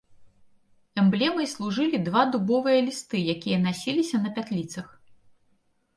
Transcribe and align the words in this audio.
Эмблемай 1.01 1.47
служылі 1.51 1.97
два 2.07 2.23
дубовыя 2.35 2.79
лісты, 2.89 3.17
якія 3.35 3.57
насіліся 3.67 4.17
на 4.27 4.37
пятліцах. 4.39 4.87